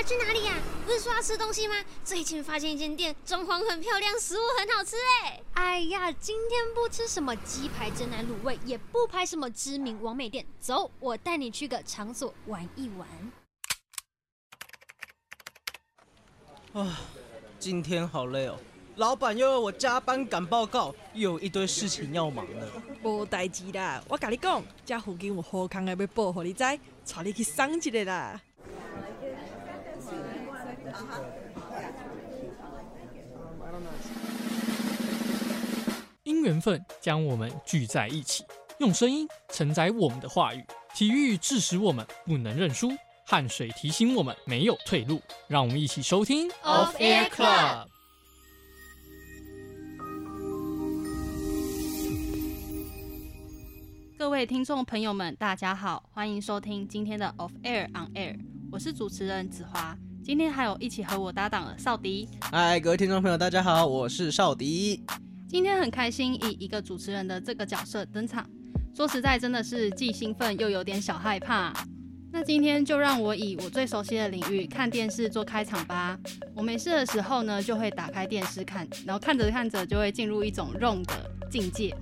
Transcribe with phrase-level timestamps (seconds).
[0.00, 0.54] 要去哪里呀？
[0.86, 1.74] 不是说要吃东西吗？
[2.02, 5.42] 最近发现一间店，装潢很漂亮，食物很好吃哎。
[5.52, 13.06] 哎呀，今天不吃什么鸡排、真奶、卤味，也不拍什么知名网美店，走，我带你去个场所玩一玩。
[16.72, 16.98] 啊，
[17.58, 18.58] 今天好累哦。
[18.96, 22.66] 老板又要我加班赶报告，又有一堆事情要忙呢。
[23.02, 26.78] 无代志啦，我跟你讲，这附近有好康的要报，给你知，带
[27.22, 28.40] 你去赏一个啦。
[36.22, 38.44] 因缘分将我们聚在一起，
[38.78, 40.64] 用声音承载我们的话语。
[40.94, 42.90] 体育致使我们不能认输，
[43.26, 45.20] 汗水提醒我们没有退路。
[45.48, 47.86] 让我们一起收听 Off Air Club。
[54.18, 58.38] 各位听众朋友们，大家好，欢迎收听今天的 Off Air On Air，
[58.70, 59.96] 我是主持人子华。
[60.22, 62.28] 今天还有一起和我搭档的少迪。
[62.40, 65.02] 嗨，各位听众朋友，大家好，我是少迪。
[65.48, 68.46] 今天很开心以一个主持人的这个角色登场，
[68.94, 71.72] 说实在真的是既兴奋又有点小害怕。
[72.30, 76.16] 那今天就让我以我最熟悉的领域看电视做开场吧。
[76.54, 81.96] 我没事的时候呢，就会打开电视看，然后看着看着就会进入一种 ROM 的境界。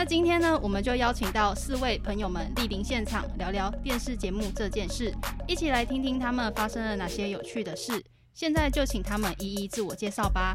[0.00, 5.12] 那今天呢，我们就邀请到四位朋友们莅临现场，聊聊电视节目这件事，
[5.48, 8.00] 一起来听听他们发生了哪些有趣的事。
[8.32, 10.54] 现在就请他们一一自我介绍吧。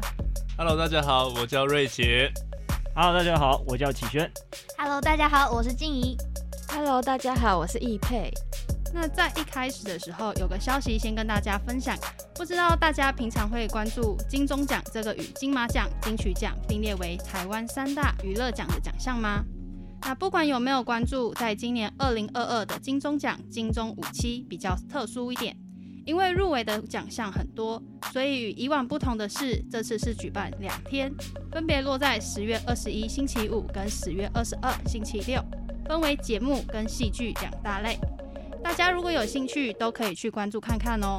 [0.56, 2.32] Hello，大家好，我叫瑞杰。
[2.94, 4.32] Hello，大家好，我叫启轩。
[4.78, 6.16] Hello，大家好，我是静怡。
[6.68, 8.32] Hello，大家好，我是易佩。
[8.94, 11.98] 那在一开始的时候，有个消息先跟大家分享。
[12.32, 19.44] 不知道大家平常会关注金钟奖这个与金马奖、金曲奖并列为台湾三大娱乐奖的奖项吗？
[20.02, 25.56] 那不管有没有关注，在今年二零二二的金钟奖金钟五期比较特殊一点，
[26.06, 31.12] 因为入围的奖项很多，所以与以往不同的是，这次是举办两天，
[31.50, 35.42] 分别落在十月二十一星期五跟十月二十二星期六，
[35.88, 37.98] 分为节目跟戏剧两大类。
[38.64, 41.18] 大家如果有兴趣，都可以去关注看看哦。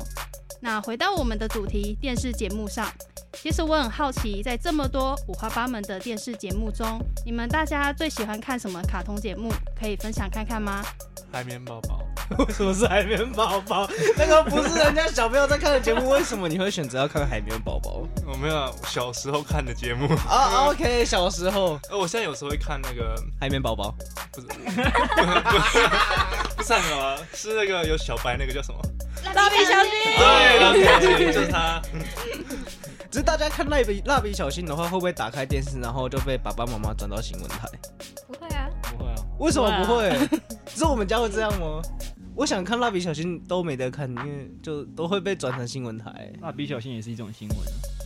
[0.59, 2.91] 那回到我们的主题，电视节目上，
[3.33, 9.51] 其实我很好奇，在这么多五花八门的电视节目中，你们大家最喜欢看什么卡通节目？
[9.79, 10.83] 可以分享看看吗？
[11.31, 12.01] 海绵宝宝。
[12.39, 13.87] 为什么是海绵宝宝？
[14.17, 18.01] 那个不是人家小朋友在看的节目，为什么你会选择要看海绵宝宝？
[18.25, 20.65] 我没有，小时候看的节目啊。
[20.69, 21.79] OK，小时候。
[21.91, 23.93] 呃，我现在有时候会看那个海绵宝宝，
[24.31, 25.79] 不是，不是，
[26.65, 28.81] 不是什么，是那个有小白那个叫什么？
[29.35, 29.91] 蜡笔小新。
[30.17, 31.79] 对，蜡笔小新， 就是他。
[33.11, 37.69] 只是大家看蜡笔蜡笔小新的话，会不会打开电视，然后就被爸爸妈妈转到新闻台？
[38.27, 39.15] 不会啊，不会啊。
[39.39, 40.09] 为什么不会？
[40.65, 41.81] 只是我们家会这样吗？
[42.35, 46.33] 我想看蜡笔小新都没得看，因为就都会被转成新闻台。
[46.41, 47.57] 蜡笔小新也是一种新闻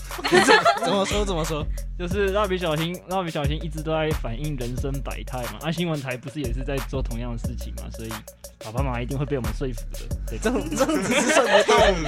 [0.83, 1.25] 怎么说？
[1.25, 1.65] 怎么说？
[1.97, 5.59] 就是蜡笔小新，蜡笔小新一直都在反映人生百态嘛。
[5.61, 7.83] 那、啊、新闻台不是也是在做同样的事情嘛？
[7.91, 8.09] 所以
[8.63, 9.99] 爸爸妈妈一定会被我们说服的。
[10.27, 12.07] 对，这种这种只是什么道理？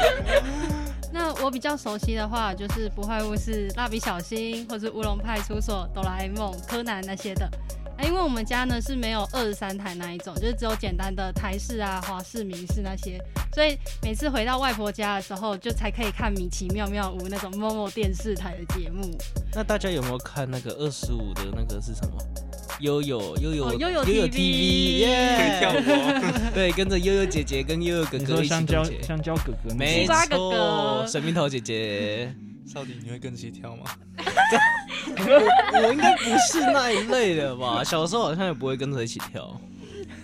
[1.12, 7.50] 那我比较熟悉的话，就是不外乎是蜡笔小新，或是乌龙派出所、哆啦 A 梦、柯南那些的。
[8.04, 13.24] 因为我们家呢是没有二十三台那一种，就是只有简单的台式啊、华视、民视那些，
[13.54, 19.16] 所以每次回到外婆家的时候，就才可以看米奇妙妙屋那种某某电视台的节目。
[19.54, 22.18] 那大家有没有看那个二十五的那个是什么？
[22.82, 25.38] 悠悠悠悠悠悠 TV，耶！
[25.38, 26.52] 可以跳舞。
[26.54, 32.34] 对，跟着悠悠姐姐跟悠悠哥哥一起香蕉香蕉哥哥，没错，神秘桃姐姐。
[32.66, 33.84] 少迪，你会跟着一起跳吗？
[35.08, 37.84] 我 我应该不是那一类的吧？
[37.84, 39.60] 小时候好像也不会跟着一起跳。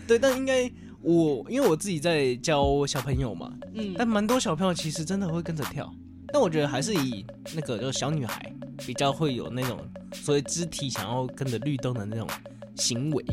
[0.08, 5.94] 对，但应该我因为我自己在教小朋友嘛，嗯，但蛮多小朋友其实真的会跟着跳。
[6.32, 8.42] 但我觉得还是以那个就是小女孩
[8.86, 9.80] 比较会有那种
[10.24, 12.28] 所以肢体想要跟着律动的那种
[12.76, 13.26] 行为。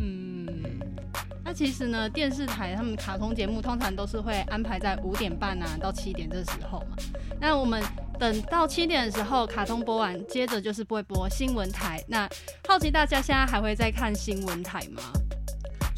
[0.00, 0.46] 嗯，
[1.44, 6.96] 那其实呢，电视台他们卡通节目通常都是会安排在五点半啊到七点这时候嘛。
[7.40, 7.82] 那我们。
[8.18, 12.02] 等到七点的时候，卡通播完，接着就是不会播新闻台。
[12.08, 12.26] 那
[12.66, 15.02] 好奇大家现在还会再看新闻台吗？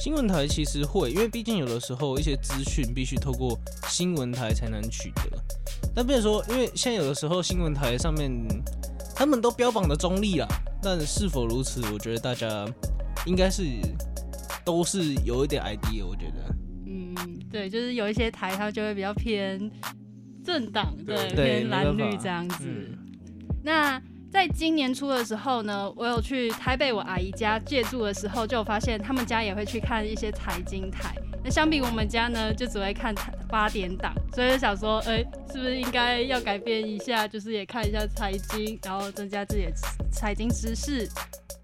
[0.00, 3.56] 新闻台其实会，因为毕竟有的时候一些资讯必须透过
[3.86, 5.30] 新闻台才能取得。
[5.94, 8.28] 但比如说，因为现在有的时候新闻台上面
[9.18, 10.46] 他们都标榜的中立啊，
[10.80, 12.64] 但是否如此，我觉得大家
[13.26, 13.64] 应该是
[14.64, 16.06] 都是有一点 idea。
[16.06, 16.54] 我觉得，
[16.86, 17.12] 嗯，
[17.50, 19.70] 对，就是有一些台它就会比较偏。
[20.44, 22.64] 政党对，对偏蓝绿这样子。
[22.64, 22.96] 嗯、
[23.62, 24.00] 那
[24.30, 31.14] 在今年初的时候呢，我有去台北我阿姨家借住的时候，就有发现他们家也会去看一些财经台。
[31.44, 33.14] 那相比我们家呢，就只会看
[33.48, 35.18] 八点档，所以想说，哎、
[35.52, 39.72] 是不是应该要改变一下，就是也看一下财经，然后增加自己的
[40.10, 41.08] 财经知识。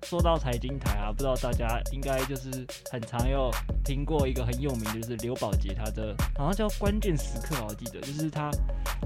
[0.03, 2.51] 说到财经台啊，不知道大家应该就是
[2.91, 3.51] 很常有
[3.83, 8.51] 听过一个很有名的，就是刘宝杰他的，好像叫关键时刻吧，我记得，就是他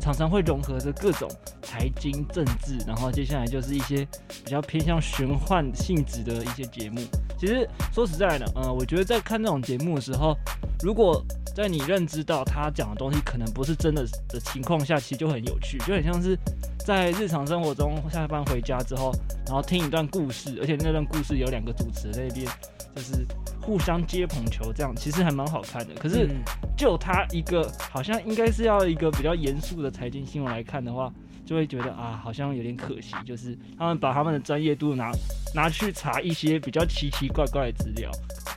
[0.01, 1.31] 常常会融合着各种
[1.63, 4.05] 财经、政治，然后接下来就是一些
[4.45, 7.01] 比较偏向玄幻性质的一些节目。
[7.39, 10.37] 其实说实在的，呃，我觉得在看这种节目的时候，
[10.83, 11.25] 如果
[11.59, 16.39] 在你认知到他讲的东西可能不是真的的情况下，其实就很有趣，就很像是
[16.79, 19.13] 在日常生活中下班回家之后，
[19.45, 22.47] 然后听一段故事，而且那段故事有两个主持人在那边
[22.95, 23.27] 就是
[23.61, 25.95] 互相接捧球，这样其实还蛮好看的。
[25.97, 26.31] 可是
[26.77, 31.13] 就他一个好像应该是要一个比较严肃的财经新闻来看的话，
[31.49, 35.11] 就会觉得啊，好像有点可惜，就是他们把他们的专业度拿
[35.55, 38.11] 拿去查一些比较奇奇怪怪的资料。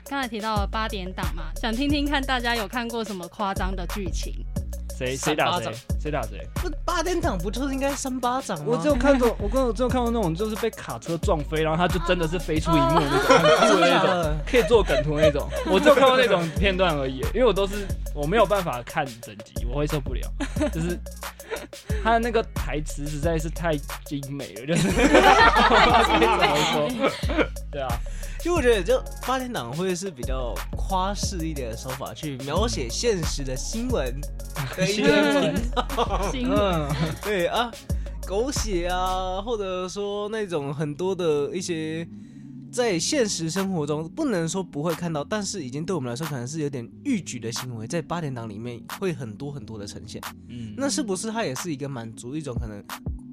[0.03, 4.45] 刚才提到了八点档嘛，想听听看大家有看过什么夸张的剧情？
[4.97, 5.71] 谁谁打谁？
[6.01, 6.45] 谁打谁？
[6.55, 8.65] 不，八点档不就是应该三巴掌吗？
[8.67, 15.47] 我只有看过，我跟我只有看过那种，就是被卡车撞飞，然后他就真的是飞出荧幕那种， 很酷的那种，可以做梗图那种。
[15.65, 20.29] 我只有看过那种片段而已，因为我都是我没有办法看整集，我会受不了，
[20.73, 20.99] 就是。
[22.03, 23.75] 他的那个台词实在是太
[24.05, 25.09] 精美了，就是怎么
[26.71, 26.89] 说？
[27.71, 27.87] 对啊，
[28.39, 34.19] 就我觉得就八点档会是比较夸饰一点的手法去描写现实的新闻
[34.75, 35.53] 的一些
[36.31, 36.89] 新闻，
[37.23, 37.71] 对啊，
[38.27, 42.07] 狗血啊，或者说那种很多的一些。
[42.71, 50.21] 在现实生活中，不能说不会看到，但是已经对我们来说可能是有点逾矩的行为，在八点档里面会很多很多的呈现。
[50.47, 52.83] 嗯，那是不是它也是一个满足一种可能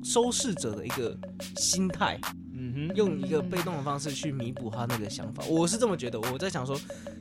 [0.02, 1.16] 收视者的一个
[1.56, 2.20] 心态？
[2.94, 6.20] 用一个被动的方式去弥补他那个想法，我是这么觉得。
[6.20, 6.76] 我在想说，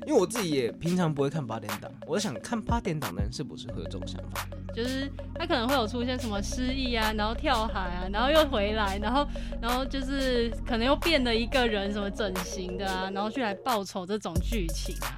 [0.05, 4.47] 因为我自己也平常不会看八点档，我在想看八点档的人是不是会有这种想法？
[4.73, 9.27] 就是他可能会有出现什么失忆啊，然后跳海啊，然后又回来，然后
[9.61, 15.17] 然后就是可能又变了一个人，什么整形的啊，然后去来报仇这种剧情啊，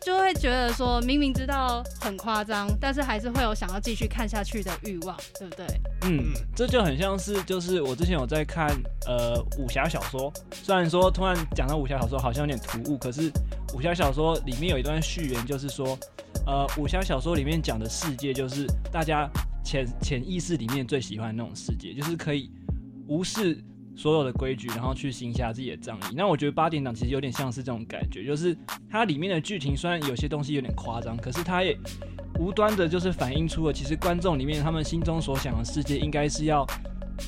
[0.00, 5.66] 就会觉得说明明知道很夸张，但是还是会有想要继续看下去的欲望，对不对？
[6.02, 8.68] 嗯，这就很像是就是我之前有在看
[9.06, 9.40] 呃。
[9.58, 13.30] 武侠小说，虽然说突然讲到武侠小说好像有点突兀，可是
[13.74, 15.98] 武侠小说里面有一段序言，就是说，
[16.46, 19.28] 呃，武侠小说里面讲的世界，就是大家
[19.62, 22.50] 潜潜意识里面最喜欢的那种世界，就是可以
[23.06, 23.62] 无视
[23.96, 26.14] 所有的规矩，然后去行侠自己的仗义。
[26.14, 28.56] 那我觉得八点档其实有点像是这种感觉，就是
[28.88, 31.76] 它里面的剧情虽然有些东西有点夸张，可是它也
[32.38, 36.66] 无端的，就是反映出了其实观众里面他们心中所想的世界应该是要。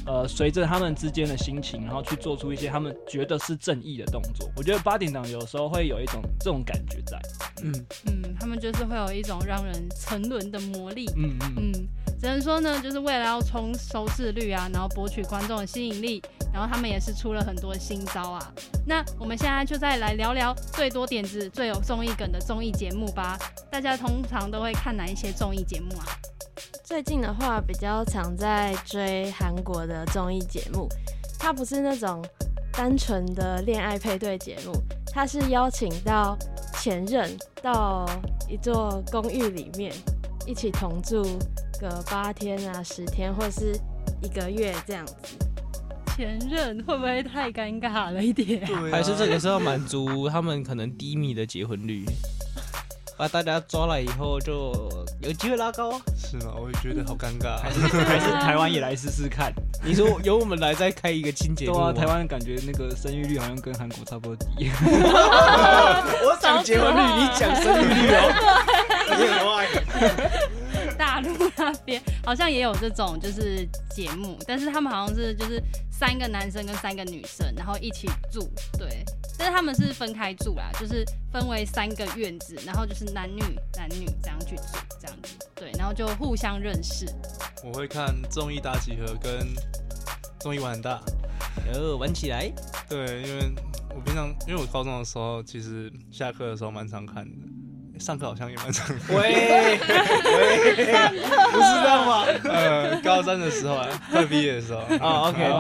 [0.06, 4.50] 呃，随着他们之间的心情，然后去做出一些他们觉得是正义的动作。
[4.56, 7.20] 我觉得八点档有时候会有一种这种感觉在，
[7.62, 7.72] 嗯
[8.06, 11.72] 嗯，他们就是会有一种让人沉沦的魔力，嗯嗯嗯，
[12.20, 16.22] 只能说呢，就是为了要冲收视率啊，然后博取观众的吸引力，
[16.52, 18.52] 然后他们也是出了很多新招啊。
[18.86, 23.38] 那我们现在就再来聊聊最多点子、最有综艺梗的综艺节目吧。
[23.70, 26.04] 大家通常都会看哪一些综艺节目啊？
[26.92, 30.86] 最近的话，比较常在追韩国的综艺节目，
[31.38, 32.22] 它不是那种
[32.70, 34.72] 单纯的恋爱配对节目，
[35.06, 36.36] 它是邀请到
[36.74, 38.06] 前任到
[38.46, 39.90] 一座公寓里面
[40.46, 41.22] 一起同住
[41.80, 43.72] 个八天啊、十天或是
[44.20, 45.14] 一个月这样子。
[46.14, 48.66] 前任会不会太尴尬了一点？
[48.90, 52.04] 还是这个是要满足他们可能低迷的结婚率？
[53.22, 54.72] 把大家抓来以后，就
[55.20, 56.00] 有机会拉高啊？
[56.16, 56.54] 是吗？
[56.56, 59.52] 我也觉得好尴尬，还是还是 台湾也来试试看？
[59.84, 61.66] 你说由我们来再开一个清洁？
[61.66, 64.68] 对啊，台湾感觉那个生育率好像跟韩国差不多低。
[64.82, 68.26] 我讲结婚率，你讲生育率哦。
[70.98, 73.64] 大陆那边好像也有这种就是
[73.94, 75.62] 节目，但是他们好像是就是
[75.92, 79.04] 三个男生跟三个女生，然后一起住，对。
[79.42, 83.42] 但是他们是分开住啦，就是分为三个院子，然后就是男女
[83.76, 84.62] 男女这样去住，
[85.00, 87.06] 这样子，对，然后就互相认识。
[87.64, 89.48] 我会看综艺大集合跟
[90.38, 91.00] 综艺玩很大，
[91.66, 92.48] 然后玩起来。
[92.88, 93.52] 对，因为
[93.92, 97.32] 我平常因为我高中的时候，其实下课的时候蛮常看的。
[98.00, 99.16] 上课好像也蛮常看。
[99.16, 102.24] 喂喂， 不是这样吗？
[102.44, 105.56] 呃，高三的时候啊， 快毕业的时候啊，OK，那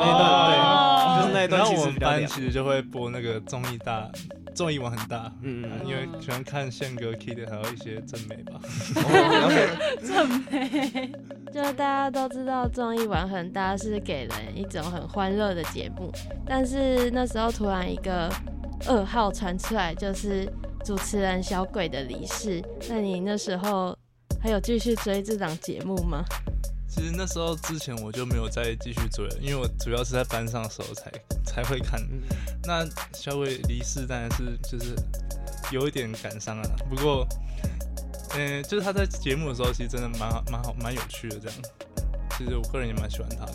[1.76, 4.10] 我们班其实就会播那个综艺大，
[4.54, 8.60] 综艺玩很大，嗯，因为喜欢看宪哥 Kid 还有一些正美吧。
[10.06, 11.12] 正美，
[11.52, 16.12] 就大家都知道综艺玩很大是给人一种很欢乐的节目，
[16.46, 18.30] 但是那时候突然一个
[18.86, 20.48] 噩耗传出来，就是。
[20.84, 23.96] 主持人小鬼的离世，那你那时候
[24.42, 26.24] 还有继续追这档节目吗？
[26.94, 31.10] 其实那时候之前我就没有再继续追了，因为我主要是在班上的时候才
[31.42, 31.98] 才会看。
[32.64, 34.94] 那小伟离世当然是就是
[35.72, 37.26] 有一点感伤啊，不过，
[38.34, 41.58] 嗯、欸，就是他在节目的时候其实真的蛮好蛮好蛮有趣的这样。
[42.36, 43.54] 其实我个人也蛮喜欢他的。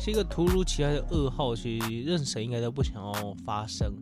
[0.00, 3.94] 是一个突如其来的噩耗，其实任谁应该都不想要发生。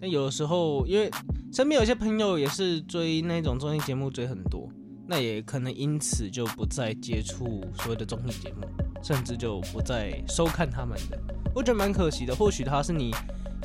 [0.00, 1.10] 但有的时候，因为
[1.52, 4.70] 身边有些朋友也是追那种综艺节目追很多。
[5.06, 8.66] 那也可能因此就不再接触所谓的综艺节目，
[9.02, 11.18] 甚至就不再收看他们的，
[11.54, 12.34] 我觉得蛮可惜的。
[12.34, 13.14] 或许他是你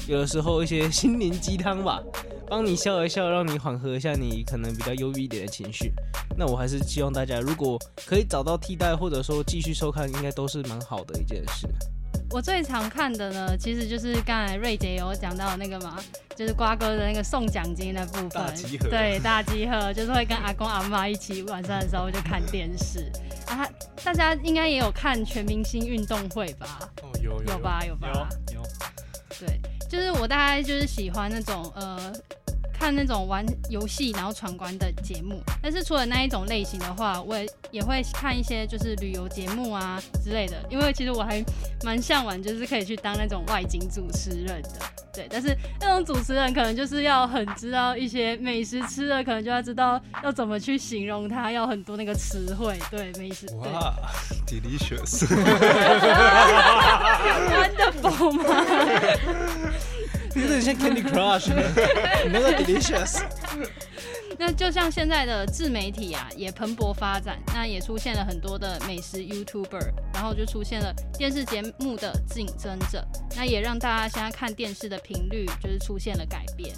[0.07, 2.01] 有的时候一些心灵鸡汤吧，
[2.47, 5.93] 帮你笑一笑，让你缓和一下你可能比较忧郁一点的情绪。
[6.37, 11.67] 那我还是希望大家如果可以找到替代，或者说继续收看，应该都是蛮好的一件事。
[12.31, 15.97] 我最常看的呢，其实就是刚才瑞姐有讲到那个嘛，
[16.35, 18.29] 就是瓜哥的那个送奖金的部分。
[18.29, 18.89] 大集合。
[18.89, 23.11] 对，大集合 就是会跟阿公阿妈一起晚上的时候就看电视
[23.47, 23.67] 啊。
[24.03, 26.79] 大家应该也有看全明星运动会吧？
[27.01, 28.59] 哦，有有，有吧有吧有。
[28.59, 28.63] 有。
[29.39, 29.59] 对，
[29.89, 32.13] 就是我大概就是喜欢那种呃。
[32.79, 41.43] 看那种玩游戏然后闯关的节目，但是除了那一种类型的话，我也也会看一些就是旅游节目啊之类的，因为其实我还
[41.83, 44.79] 蛮向往就是可以去当那种外景主持人的，
[45.13, 53.45] 对，但是那种主持人可能就是要很知道一些美食吃的，可能就要知道要怎么去形容它，要很多那个词汇，对，美食。
[53.57, 53.93] 哇
[54.47, 55.25] ，delicious。
[57.51, 58.43] Wonderful 吗？
[60.41, 61.49] 有点像 Candy Crush，
[62.25, 63.21] 你那个 Delicious。
[64.37, 73.05] 那就像现在的自媒体啊，也蓬勃发展，那也出现了很多的美食 YouTuber，然后就出现了电视节目的竞争者，
[73.35, 76.73] 那也让大家现在看电视的频率就是出现了改变。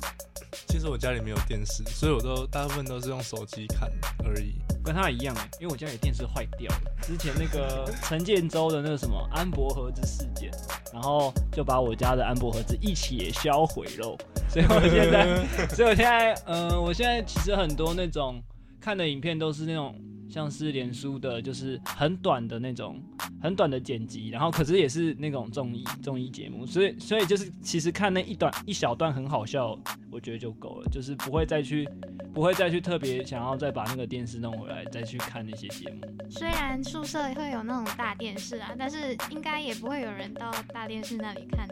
[0.68, 3.92] 其实我家里没有电视，所以我都大部分都是用手机看
[4.26, 4.56] 而已。
[4.84, 6.82] 跟他一样，因为我家里电视坏掉了。
[7.02, 10.52] 之前那个 陈建州的那个什么安博盒子事件，
[10.92, 14.18] 然后就把我家的安博盒子一起也销毁了。
[14.50, 18.42] 所以我现在，所以我现在，嗯、呃，我现在其实很多那种
[18.80, 19.96] 看的影片都是那种。
[20.32, 23.04] 像是脸书的，就是很短的那种，
[23.42, 29.78] 很短的剪辑，然后可是也是那种综艺综艺节目，所以所以就是其实看那一段一小段很好笑，
[30.10, 31.86] 我觉得就够了，就是不会再去
[32.34, 36.00] 不会再去特别想要再把那个电视弄回来再去看那些节目。
[36.30, 41.68] 虽然宿舍会有那种大电视啊，但是应该也不会有人到大电视那里看。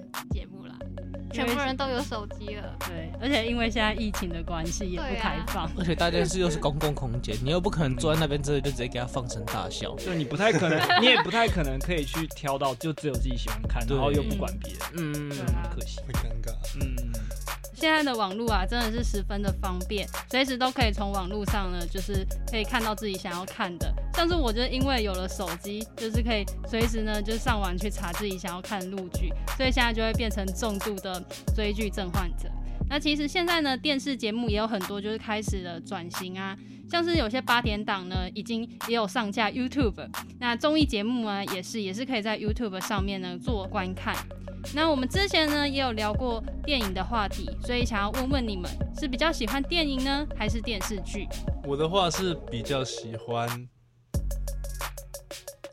[1.32, 17.09] 全部人都有手机了，对，而且因为现在疫情的关系也不开放，啊、 而且大电视又是公共空间，你又不可能坐在那边真的就直接给他放声大笑，就你不太可能，你也不太可能可以去挑到就只有自己喜欢看，然后又不管别人，嗯，很可惜，会尴尬，嗯。
[17.80, 23.94] 现在的网络啊，真的是十分的方便，随时都可以从网络上呢，就是可以看到自己想要看的。
[24.14, 31.24] 像是我就因为有了手机，就是可以随时呢，就上网去查自己想要看的录剧，所以现在就会变成重度的
[31.56, 32.50] 追剧症患者。
[32.90, 36.58] 那其实现在呢，电视节目也有很多就是开始了转型啊，
[36.90, 44.16] 像是有些八点档呢，已经也有上架 YouTube，那综艺节目啊，也是也是可以在 YouTube 上面呢做观看。
[44.74, 48.70] 那我们之前呢也有聊过电影的话题，所以想要问问你们
[49.00, 51.28] 是比较喜欢电影呢，还是电视剧？
[51.66, 53.48] 我的话是比较喜欢，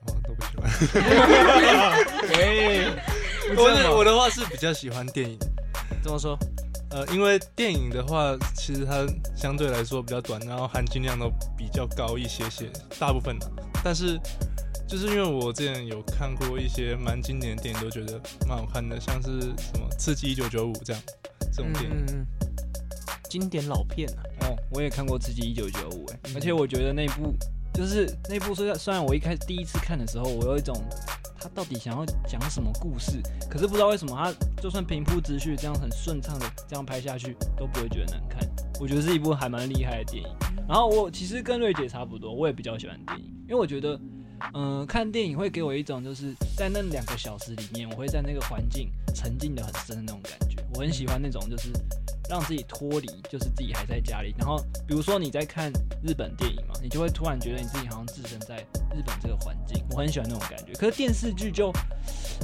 [0.06, 0.70] 哦，都不喜欢。
[2.36, 2.92] 哎，
[3.56, 5.38] 我我的话是比较喜欢电影。
[6.02, 6.38] 怎么说？
[6.90, 13.50] 呃，因为电影的话，其实它相对来说比较短，然后含金量都比较高一些些，大部分的。
[13.82, 14.20] 但是。
[14.88, 21.02] 就是因为我之前有看过一些蛮经典的电影，都觉得蛮好看的，像是什么《刺激一九九五》这样
[21.52, 22.26] 这种电影，嗯，
[23.28, 24.22] 经典老片啊。
[24.42, 27.34] 哦，我也看过《刺激一九九五》哎，而且我觉得那部
[27.74, 30.80] 就是那部虽然虽然我一开始第一次看的时候，我有一种
[31.46, 38.40] 他到底想要讲什么故事，可是不知道为什么他就算平铺直叙这样很顺畅的这样拍下去都不会觉得难看。
[38.80, 40.28] 我觉得是一部还蛮厉害的电影。
[40.68, 43.98] 然后我其实跟瑞姐差不多，我也比较喜欢电影，因为我觉得。
[44.52, 50.62] 嗯、看电影会给我一种就是在那两个小时里面，我会在那个环境沉浸得很深的那种感觉。
[50.74, 51.72] 我很喜欢那种就是
[52.28, 54.34] 让自己脱离，就是自己还在家里。
[54.38, 54.56] 然后
[54.86, 58.56] 比如说你在看日本电影嘛，你就会突然觉得你自己好像置身在
[58.94, 59.84] 日本这个环境。
[59.90, 60.72] 我很喜欢那种感觉。
[60.74, 61.72] 可是电视剧就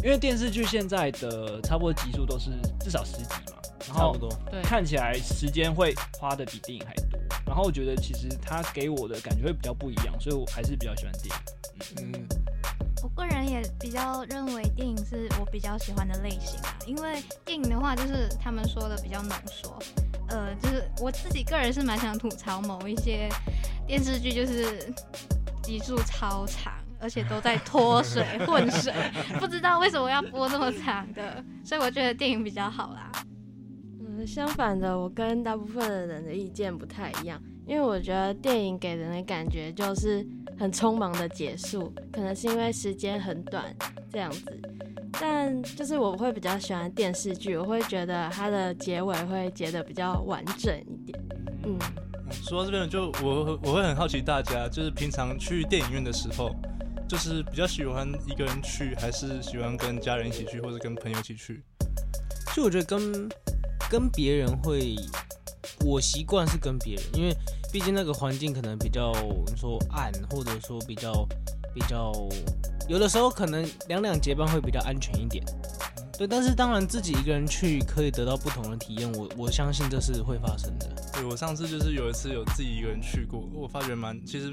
[0.03, 3.59] 因为电视剧现在的差不多集数都是至少十集嘛，
[3.89, 4.17] 然后
[4.51, 7.21] 对看起来时间会花的比电影还多。
[7.45, 11.43] 然后我觉得其实它给我的感觉会比较不一样，所以我还是比较喜欢电影。
[11.99, 12.27] 嗯，
[13.03, 19.77] 我个人也比较认为电影是我比较喜欢的类型啊，因为电影的话就是他们说的比较浓缩，
[20.29, 23.29] 呃，就是我自己个人是蛮想吐槽某一些
[23.89, 24.93] 电视剧就是
[25.65, 28.93] 集数超长，而且都在脱水 混水，
[29.41, 33.11] 不知道为什么要播这么长的，所以我觉得电影比较好啦。
[33.99, 40.25] 嗯，相反的，我跟大部分的人的意见不太一样，因为我觉得电影给人的感觉就是
[40.59, 43.75] 很匆忙的结束，可能是因为时间很短
[44.13, 44.61] 这样子。
[45.21, 51.19] 但就是我会比较喜欢电视剧，我会觉得它的结尾会结得比较完整一点。
[51.65, 51.79] 嗯，
[52.31, 56.51] 说到这边，就我我会很好奇大家，就是平常去电影院的时候，
[57.09, 61.63] 就是比较喜欢一个人去，还是喜欢跟家人一起去，或者跟朋友一起去？
[62.57, 63.29] 就我觉得跟
[63.91, 64.97] 跟别人会，
[65.85, 67.37] 我习惯是跟别人，因为
[67.73, 69.12] 毕竟那个环境可能比较
[69.47, 71.26] 你说暗，或者说比较
[71.75, 72.12] 比较。
[72.88, 75.42] 有的时候可能两两结伴会比较安全一点，
[76.19, 76.26] 对。
[76.26, 80.92] 但是当然自己一个人去可以得到不同的体验，我我相信这是会发生的。
[81.12, 84.52] 对，我上次就是有一次有自己一个人去过，我发觉蛮其实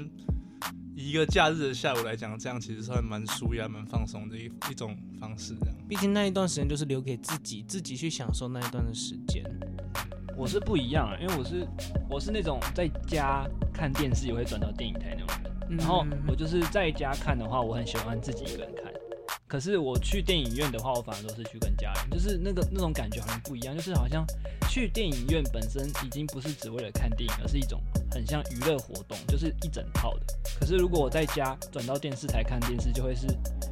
[0.94, 5.56] 一个假日的下午来讲，这样其实算蛮舒压、蛮放松的一一种方式。
[5.60, 9.44] 这样，毕竟那一段时间就是留给自己，自己去享受那一段的时间。
[10.40, 11.68] 我是不一样啊，因为我是
[12.08, 15.76] 我是那种在家看电视也会转到电影台那种人。
[15.76, 18.90] 然后我就是在家看的话，我很喜欢自己一个人看。
[19.46, 24.24] 可是我去电影院的话，我反而都是去跟家人，就是那个那种感觉好像不一样，就是好像
[24.70, 27.78] 去电影院本身已经不是只为了看电影，而是一种
[28.10, 30.26] 很像娱乐活动，就是一整套的。
[30.58, 33.26] 可是如果我在家转到电视台看电视，就会是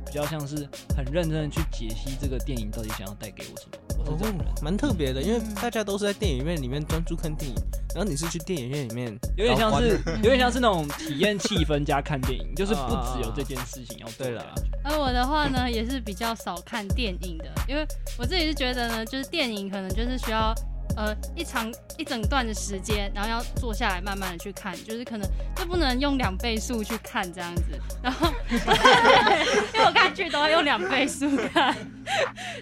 [0.04, 3.87] 比较像是很认真的去解析这个电影到底想要带给我什么。
[3.98, 7.56] 我是这种人，蛮特别的，因为大家都是在电影院里面专注看电影，
[7.94, 14.24] 然后你是去电影院里面，有点像是有点像是那种体验气氛加看电影，就是不只有这件事情要做。
[14.26, 14.44] 对了，
[14.84, 17.86] 而我的话呢，也是比较少看电影的，因为
[18.18, 20.54] 我自己是觉得呢，就是电影可能就是需要。
[20.98, 25.24] 呃，一长一整段的时间，然后要坐下来慢慢的去看，就是可能
[25.54, 31.72] 就不能用两倍速去看这样子，然后 因为我看剧都要用两倍速看，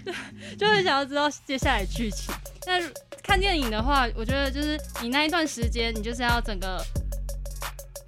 [0.05, 0.13] 就
[0.55, 2.31] 就会想要知道接下来剧情。
[2.63, 2.79] 但
[3.23, 6.79] 看电影的话，我觉得就是你那一段时间，你就是要整个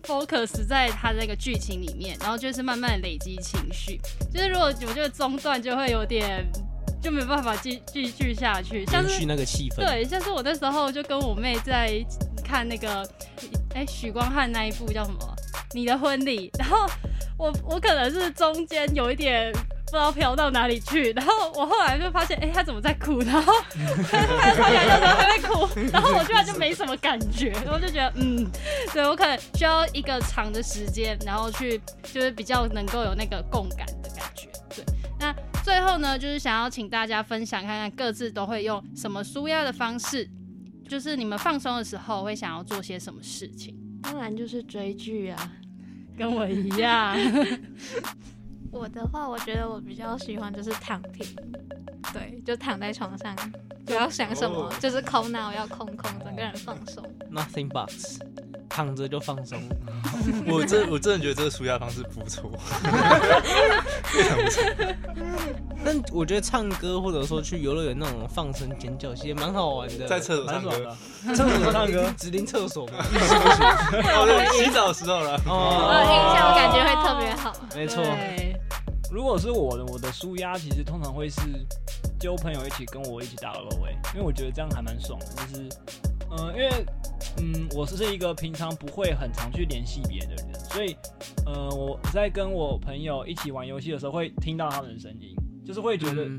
[0.04, 4.00] focus 在它的那个剧情里面，然后就是慢慢累积情绪。
[4.32, 6.46] 就是如果我觉得中断就会有点。
[7.02, 9.78] 就没办法继继续下去，像是那个气氛。
[9.78, 12.04] 对，像是我那时候就跟我妹在
[12.44, 13.02] 看那个，
[13.74, 15.20] 哎、欸，许光汉那一部叫什么？
[15.74, 16.52] 你的婚礼。
[16.60, 16.86] 然后
[17.38, 23.20] 我我可能是中间有一点不知道飘到哪里去，然后我后来就发现，哎、欸，他怎么在哭？
[23.22, 23.54] 然后
[24.12, 28.46] 他他突然就说他在哭，然后我居然就没什么感觉，然后就觉得，嗯，
[28.94, 31.80] 对我可能需要一个长的时间，然后去
[32.14, 33.88] 就是比较能够有那个共感。
[35.70, 40.28] 最后呢，就是想要请大家分享看看各自都会用什么舒压的方式，
[40.88, 43.78] 就是你们放松的时候会想要做些什么事情？
[44.02, 45.52] 当然就是追剧啊，
[46.18, 47.16] 跟我一样。
[48.74, 51.24] 我的话，我觉得我比较喜欢就是躺平，
[52.12, 53.36] 对，就躺在床上，
[53.86, 57.04] 不要想什么，哦、就是空脑要空空，整个人放松。
[57.32, 58.20] Nothing but。
[58.80, 59.60] 躺着就放松，
[60.48, 62.50] 我真我真的觉得这个舒压方式不错，
[64.06, 64.64] 非常不错。
[65.84, 70.08] 但我觉得唱歌或者说去游乐园那种放声尖叫，其实蛮好玩的。
[70.08, 70.96] 在厕所唱歌，
[71.36, 73.04] 厕所唱歌，指定厕所嘛，
[74.56, 75.36] 洗澡的时候了。
[75.46, 77.54] 哦，印象我感觉会特别好。
[77.76, 78.02] 没错。
[79.12, 81.42] 如果是我的，我的舒压其实通常会是
[82.18, 85.70] 揪朋友一起跟我一起打 LOL，因为我觉得这样还蛮爽的，就是。
[86.32, 86.70] 嗯，因为
[87.38, 90.96] 嗯，我是一个平常不会很常去联系别人的人，所以
[91.46, 96.30] 呃，我在跟我朋友一起玩游戏的时候，会听到他们的声音，就是会觉得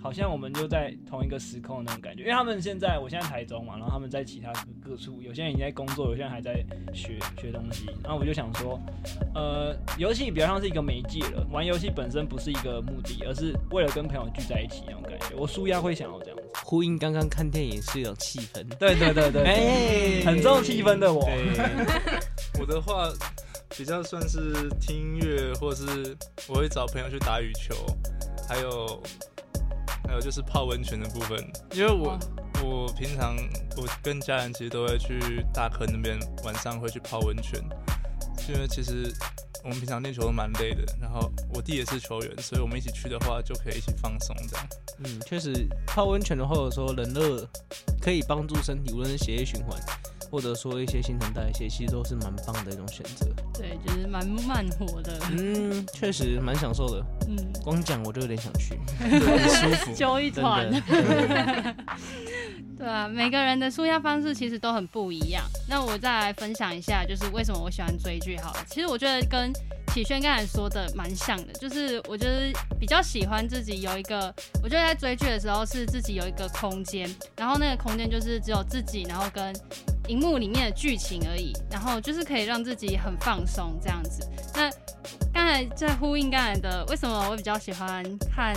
[0.00, 2.22] 好像我们就在同一个时空的那种感觉。
[2.22, 7.86] 因为他们现在，我现在台中嘛，然后他们在其他各处，有些人已经在工作，有些人还在学学东西。
[8.02, 8.80] 然后我就想说，
[9.34, 15.34] 呃，游戏比较像是一个媒介了，玩游戏本身不是一个目的，而是为了跟朋友聚在一起那种感觉。
[15.36, 16.35] 我舒压会想要这样。
[16.64, 21.28] 呼应刚刚看电影是一种气氛，对对对对，哎、欸，很重气氛的我。
[22.58, 23.08] 我的话
[23.76, 26.16] 比较算是听音乐，或是
[26.48, 27.74] 我会找朋友去打羽球，
[28.48, 29.02] 还有
[30.08, 31.38] 还有就是泡温泉的部分。
[31.72, 32.18] 因为我
[32.64, 33.36] 我平常
[33.76, 37.60] 我跟家人其实都会去大坑那边，晚上会去泡温泉，
[38.52, 39.12] 因为其实。
[39.64, 44.66] 我们平常练球都蛮累的，然后我弟也是球员，所以我们一起去的话就可以一起放松这样。
[44.98, 47.44] 嗯，确实泡温泉的话，有时候冷热
[48.00, 49.76] 可以帮助身体，无论是血液循环，
[50.30, 53.26] 或者说一些新陈代谢，其实都是蛮棒的一种选择。
[53.54, 55.18] 对，就是蛮慢活的。
[55.32, 57.04] 嗯，确实蛮享受的。
[57.28, 60.70] 嗯，光讲我就有点想去， 很舒服，揪一团。
[62.78, 65.42] 对啊，每个人的舒压方式其实都很不一样。
[65.66, 68.60] 那我再来分享一下，就是为什么我喜欢追剧好了。
[68.68, 69.50] 其实我觉得跟
[69.94, 77.08] 启轩刚才说的蛮像的，就是我觉得比较喜欢自己有一个，我觉得在追剧的时候是自己有一个空间，
[77.38, 79.54] 然后那个空间就是只有自己，然后跟
[80.08, 84.26] 荧幕里面的剧情而已，然后就是可以让自己很放松这样子。
[84.54, 84.70] 那
[85.32, 88.54] 刚才在呼应刚才的，为什么我比较喜欢看？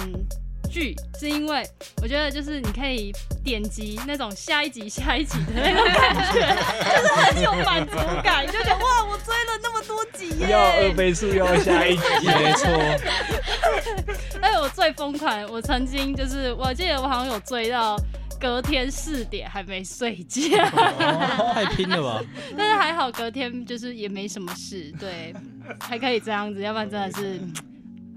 [0.71, 1.67] 剧是因为
[1.99, 3.11] 我觉得就是你可以
[3.43, 6.41] 点击那种下一集下一集的那种感觉，
[6.95, 10.49] 就是很有满足感，就觉得哇，我追了那么多集耶！
[10.51, 12.69] 要二倍速，要下一集，没错。
[14.43, 17.97] 而且我最疯狂，我曾经就是我记得我好像有追到
[18.39, 20.57] 隔天四点还没睡觉，
[21.53, 22.23] 太拼了吧？
[22.57, 25.33] 但是还好隔天就是也没什么事，对，
[25.79, 27.39] 还可以这样子，要不然真的是。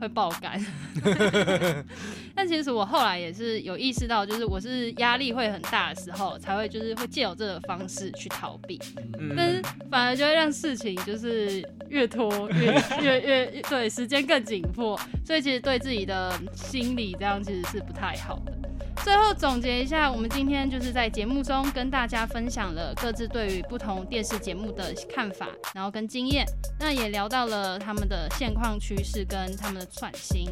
[0.00, 0.60] 会爆肝，
[2.34, 8.80] 但其实我后来也是有意识到，就是我是压力会很大的时候，才会就是会借由这个方式去逃避，
[9.20, 13.20] 嗯、但是反而就会让事情就是越拖越越越，
[13.52, 18.52] 越对，时间更紧迫，所以其实对自己的心理这样其实是不太好的。
[19.04, 26.46] 最后总结一下，我们今天就是在节目中跟大家分享了各自对于不同电视节目的看法，然后跟经验，
[26.78, 30.46] 那也聊到了他们的现况趋势跟他们的创新。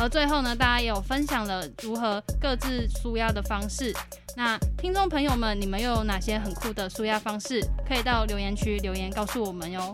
[0.00, 3.92] 而最后呢，大家也有分享了如何各自舒压的方式。
[4.34, 7.60] 那听众朋友们，你们又有哪些很酷的舒压方式？
[7.86, 9.92] 可以到留言区留言告诉我们哟。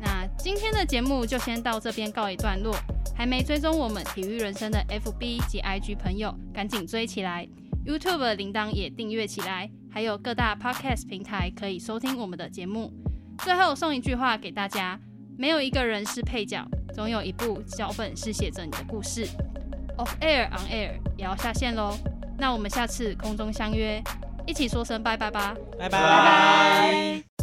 [0.00, 2.74] 那今天的节目就先到这边告一段落。
[3.14, 7.48] 还没追踪我们体育人生的 FB 及 IG 朋友，赶紧追起来
[7.86, 12.92] ！YouTube 铃铛也订阅起来，还有各大 Podcast 平台可以收听我们的节目。
[13.38, 14.98] 最后送一句话给大家：
[15.36, 19.26] 没有一个人是配角，总有一部脚本是写着你的故事。
[19.96, 21.96] Off Air On Air 也要下线喽，
[22.38, 24.02] 那我们下次空中相约，
[24.46, 25.54] 一起说声拜拜吧！
[25.78, 27.33] 拜拜拜拜。